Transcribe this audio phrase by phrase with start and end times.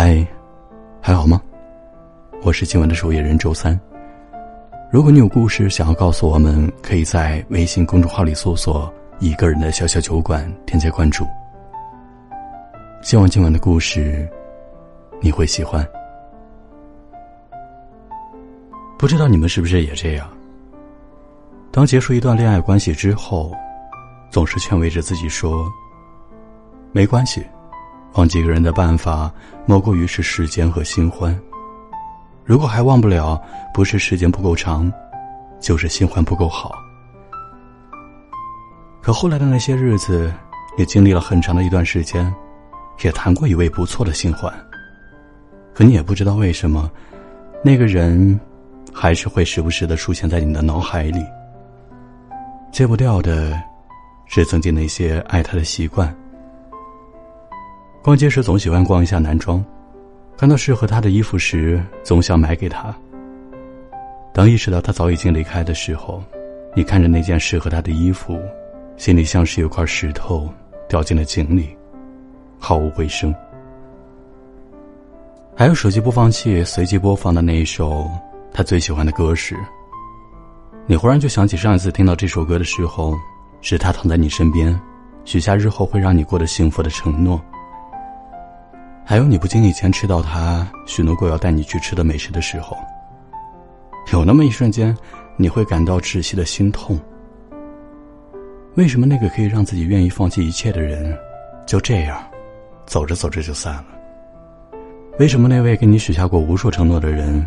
[0.00, 0.24] 嗨，
[1.02, 1.42] 还好吗？
[2.44, 3.76] 我是今晚的守夜人周三。
[4.92, 8.88] 如果你有故事想要告诉我们，可以在微信公众号里搜索
[9.18, 11.26] “一个人的小小酒馆”，添加关注。
[13.02, 14.30] 希望今晚的故事
[15.20, 15.84] 你会喜欢。
[18.96, 20.30] 不知道你们是不是也这样？
[21.72, 23.52] 当结束一段恋爱关系之后，
[24.30, 25.68] 总是劝慰着自己说
[26.94, 27.44] ：“没关系。”
[28.14, 29.30] 忘记一个人的办法，
[29.66, 31.38] 莫过于是时间和新欢。
[32.44, 33.40] 如果还忘不了，
[33.72, 34.90] 不是时间不够长，
[35.60, 36.74] 就是新欢不够好。
[39.02, 40.32] 可后来的那些日子，
[40.76, 42.34] 也经历了很长的一段时间，
[43.02, 44.52] 也谈过一位不错的新欢。
[45.74, 46.90] 可你也不知道为什么，
[47.62, 48.38] 那个人，
[48.92, 51.22] 还是会时不时的出现在你的脑海里。
[52.72, 53.58] 戒不掉的，
[54.26, 56.14] 是曾经那些爱他的习惯。
[58.02, 59.62] 逛街时总喜欢逛一下男装，
[60.36, 62.94] 看到适合他的衣服时，总想买给他。
[64.32, 66.22] 当意识到他早已经离开的时候，
[66.74, 68.40] 你看着那件适合他的衣服，
[68.96, 70.48] 心里像是有块石头
[70.88, 71.76] 掉进了井里，
[72.58, 73.34] 毫无回声。
[75.56, 78.08] 还有手机播放器随机播放的那一首
[78.52, 79.56] 他最喜欢的歌时，
[80.86, 83.14] 你忽然就想起上一次听到这首歌的时候，
[83.60, 84.80] 是他躺在你身边，
[85.24, 87.38] 许下日后会让你过得幸福的承诺。
[89.08, 92.76] 还有你不经意间吃到他许诺过要带你去吃的美食的时候，
[94.12, 94.94] 有那么一瞬间，
[95.38, 97.00] 你会感到窒息的心痛。
[98.74, 101.16] 为什么那个可以让自己愿意放弃一切的人，
[101.66, 102.22] 就这样，
[102.84, 103.86] 走着走着就散了？
[105.18, 107.46] 为什么那位给你许下过无数承诺的人，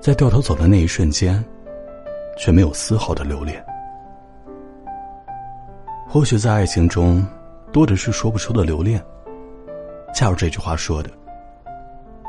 [0.00, 1.44] 在掉头走的那一瞬间，
[2.36, 3.64] 却没有丝毫的留恋？
[6.08, 7.24] 或许在爱情中，
[7.70, 9.00] 多的是说不出的留恋。
[10.14, 11.10] 恰如这句话说的，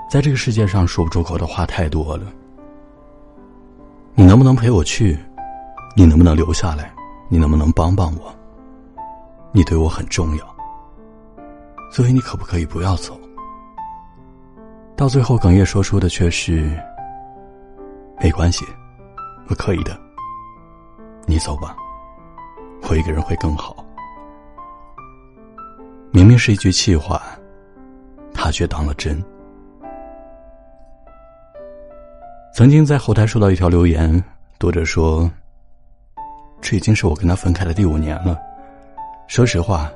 [0.09, 2.26] 在这个世界上说不出口的话太多了。
[4.16, 5.17] 你能不能陪我去？
[5.95, 6.92] 你能不能留下来？
[7.30, 8.33] 你能不能帮帮我？
[9.52, 10.55] 你对我很重要，
[11.92, 13.20] 所以你可不可以不要走？
[14.95, 16.80] 到最后哽咽说出的却是
[18.22, 18.66] ：“没关系，
[19.49, 19.99] 我可以的。
[21.26, 21.76] 你走吧，
[22.89, 23.76] 我一个人会更好。”
[26.11, 27.22] 明明是一句气话。
[28.43, 29.23] 他却当了真。
[32.54, 34.21] 曾经在后台收到一条留言，
[34.59, 35.31] 读者说
[36.59, 38.37] ：“这已经是我跟他分开的第五年了。
[39.27, 39.89] 说实话，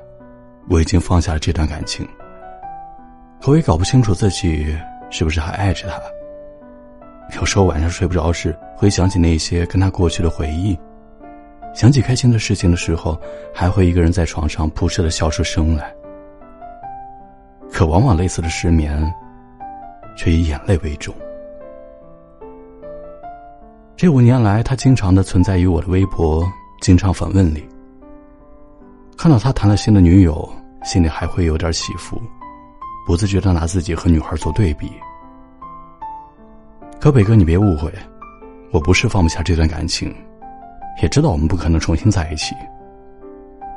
[0.69, 2.07] 我已经放下了这段感情。
[3.41, 4.73] 可我也搞不清楚自己
[5.09, 6.01] 是不是还爱着他。
[7.37, 10.73] 有时候晚上睡不着时，会想起那些跟他过去的回忆；
[11.75, 13.19] 想起开心的事情的时候，
[13.53, 15.93] 还会一个人在床上扑哧的笑出声来。”
[17.77, 19.13] 可往往类似的失眠，
[20.17, 21.13] 却以眼泪为重。
[23.95, 26.43] 这五年来，他经常的存在于我的微博、
[26.81, 27.69] 经常访问里。
[29.15, 30.51] 看到他谈了新的女友，
[30.83, 32.19] 心里还会有点起伏，
[33.05, 34.91] 不自觉的拿自己和女孩做对比。
[36.99, 37.93] 可北哥，你别误会，
[38.71, 40.11] 我不是放不下这段感情，
[40.99, 42.55] 也知道我们不可能重新在一起。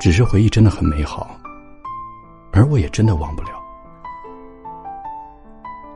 [0.01, 1.37] 只是回忆真的很美好，
[2.51, 3.60] 而我也真的忘不了。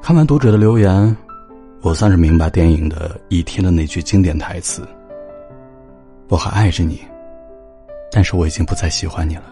[0.05, 1.17] 看完读者的留言，
[1.81, 4.87] 我算是明白电影的一天的那句经典台词
[6.29, 7.01] ：“我还爱着你，
[8.13, 9.45] 但是我已经不再喜欢你了。”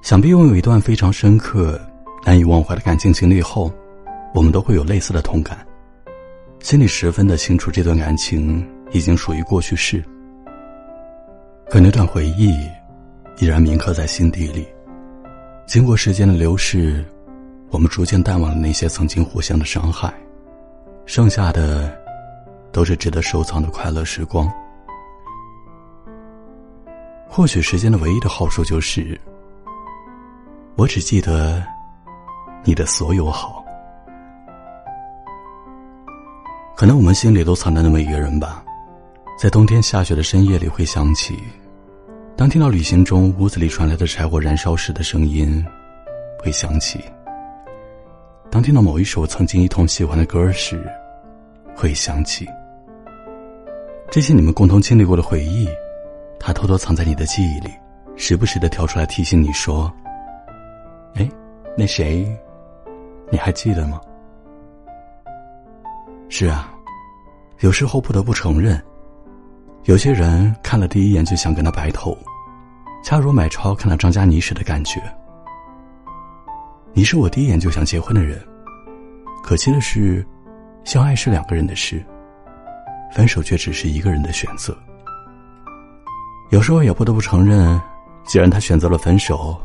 [0.00, 1.76] 想必拥有一段非常深刻、
[2.24, 3.68] 难以忘怀的感情经历后，
[4.32, 5.58] 我们都会有类似的同感，
[6.60, 10.00] 心里十分的清楚，这段感情已经属于过去式。
[11.68, 12.54] 可那段回忆，
[13.38, 14.68] 依然铭刻在心底里，
[15.66, 17.04] 经过时间的流逝。
[17.72, 20.12] 我们逐渐淡忘了那些曾经互相的伤害，
[21.06, 21.90] 剩下的
[22.70, 24.46] 都是值得收藏的快乐时光。
[27.26, 29.18] 或许时间的唯一的好处就是，
[30.76, 31.64] 我只记得
[32.62, 33.64] 你的所有好。
[36.76, 38.62] 可能我们心里都藏着那么一个人吧，
[39.38, 41.42] 在冬天下雪的深夜里会想起，
[42.36, 45.64] 当听到旅行中屋子里传来的柴火燃烧时的声音，
[46.38, 47.00] 会想起。
[48.52, 50.86] 当听到某一首曾经一同喜欢的歌时，
[51.74, 52.46] 会想起
[54.10, 55.66] 这些你们共同经历过的回忆，
[56.38, 57.70] 它偷偷藏在你的记忆里，
[58.14, 59.90] 时不时的跳出来提醒你说
[61.16, 61.26] ：“哎，
[61.78, 62.30] 那谁，
[63.30, 63.98] 你还记得吗？”
[66.28, 66.70] 是啊，
[67.60, 68.78] 有时候不得不承认，
[69.84, 72.14] 有些人看了第一眼就想跟他白头，
[73.02, 75.00] 恰如买超看了张嘉倪时的感觉。
[76.94, 78.38] 你是我第一眼就想结婚的人。
[79.42, 80.24] 可惜的是，
[80.84, 82.04] 相爱是两个人的事，
[83.12, 84.76] 分手却只是一个人的选择。
[86.50, 87.80] 有时候也不得不承认，
[88.24, 89.58] 既然他选择了分手，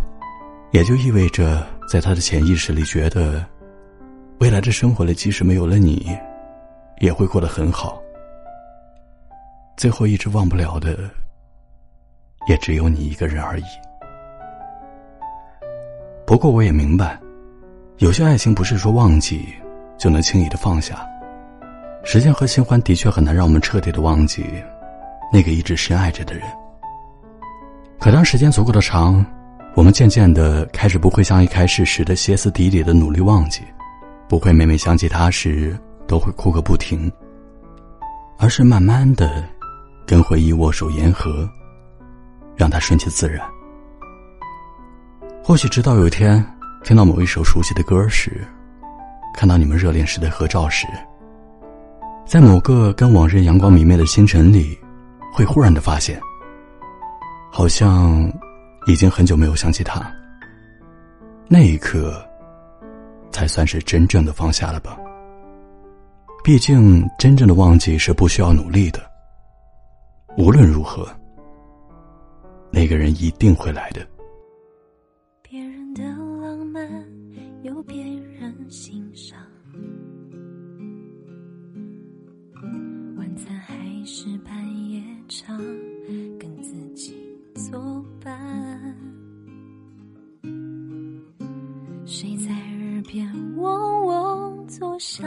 [0.71, 3.45] 也就意味着在他的潜意识里觉得，
[4.39, 6.17] 未来的生活里即使没有了你，
[7.01, 8.01] 也会过得很好。
[9.75, 10.97] 最后一直忘不了的，
[12.47, 13.63] 也只有你一个人而已。
[16.27, 17.17] 不过我也明白，
[17.99, 19.47] 有些爱情不是说忘记
[19.97, 21.07] 就能轻易的放下，
[22.03, 24.45] 时间和新欢的确很难让我们彻底的忘记
[25.31, 26.43] 那个一直深爱着的人。
[27.97, 29.25] 可当时间足够的长，
[29.73, 33.61] 我们渐渐的开始不会像一开始时的歇斯底里的努力忘记，
[34.27, 37.09] 不会每每想起他时都会哭个不停，
[38.37, 39.45] 而是慢慢的。
[40.05, 41.49] 跟回忆握手言和，
[42.55, 43.45] 让它顺其自然。
[45.47, 46.45] 或许直到有一天
[46.83, 48.45] 听到某一首熟悉的歌时，
[49.33, 50.85] 看到你们热恋时的合照时，
[52.25, 54.77] 在某个跟往日阳光明媚的清晨里，
[55.31, 56.19] 会忽然的发现，
[57.49, 58.29] 好像
[58.87, 60.05] 已经很久没有想起他。
[61.47, 62.21] 那一刻，
[63.31, 64.97] 才算是真正的放下了吧。
[66.43, 68.99] 毕竟，真正的忘记是不需要努力的。
[70.37, 71.07] 无论如何，
[72.69, 74.05] 那个人一定会来的。
[78.69, 79.39] 欣赏，
[83.15, 83.75] 晚餐还
[84.05, 85.57] 是半夜场，
[86.37, 87.15] 跟自己
[87.55, 88.95] 作伴。
[92.05, 93.25] 谁在耳边
[93.55, 95.25] 嗡嗡作响？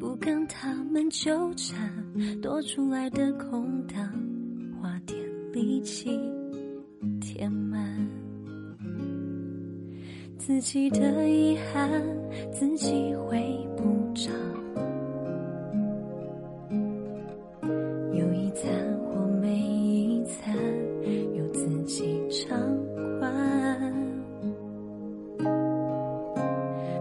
[0.00, 4.10] 不跟他们纠缠，多出来的空档。
[4.80, 5.18] 花点
[5.52, 6.18] 力气
[7.20, 8.08] 填满
[10.46, 11.88] 自己的遗憾，
[12.52, 13.82] 自己会补
[14.14, 14.30] 偿。
[18.12, 18.70] 有一餐
[19.08, 20.54] 或没一餐，
[21.34, 22.60] 由自己偿
[23.18, 23.90] 还。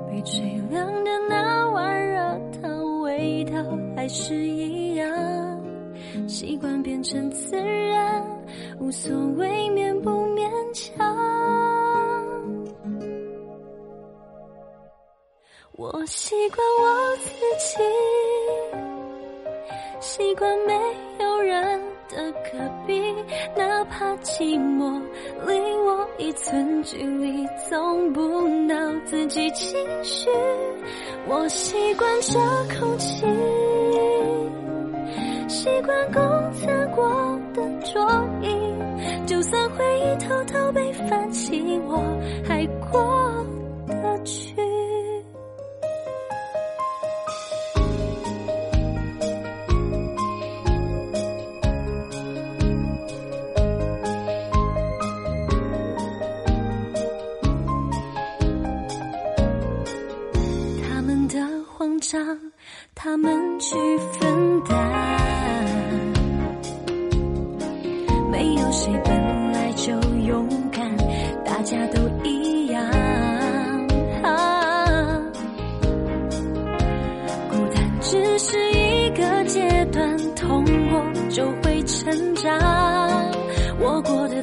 [0.10, 3.52] 被吹凉的那碗热汤，味道
[3.94, 5.06] 还是一样。
[6.30, 8.24] 习惯变成自然，
[8.80, 9.68] 无所谓
[15.72, 17.78] 我习惯我自己，
[20.00, 20.74] 习惯没
[21.20, 23.02] 有人的隔壁，
[23.56, 25.02] 哪怕寂寞
[25.48, 28.76] 离我一寸距离，总不闹
[29.06, 30.30] 自己情绪。
[31.28, 32.40] 我习惯这
[32.80, 33.26] 空气。
[35.48, 36.22] 习惯共
[36.54, 38.02] 餐过的桌
[38.42, 41.98] 椅，就算回忆偷偷被翻起，我
[42.48, 43.23] 还过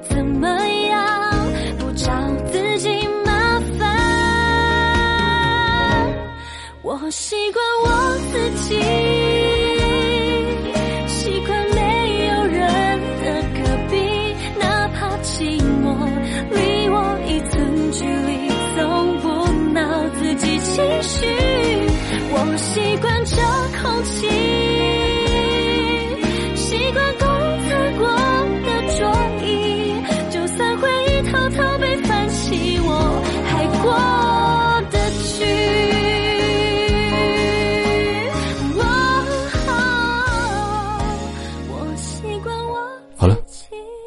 [0.08, 0.48] 怎么
[0.88, 1.30] 样，
[1.78, 2.10] 不找
[2.52, 2.88] 自己
[3.24, 3.86] 麻烦。
[6.82, 7.88] 我习惯我
[8.32, 9.19] 自己。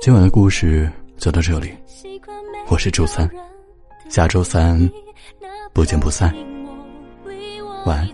[0.04, 1.74] 今晚的故事就到这里。
[2.68, 3.26] 我是周三，
[4.10, 4.78] 下周三
[5.72, 6.36] 不见不散。
[7.86, 8.10] 晚安。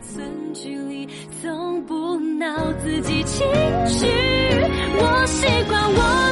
[5.02, 6.32] 我习惯我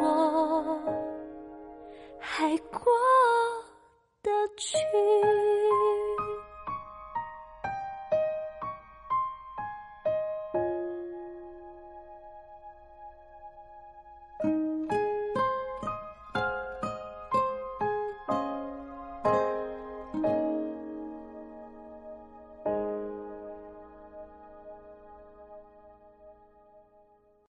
[0.00, 0.80] 我
[2.18, 2.92] 还过
[4.22, 4.76] 得去。